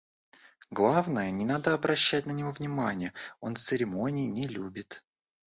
[0.71, 5.03] Главное, не надо обращать на него внимания: он церемоний не любит.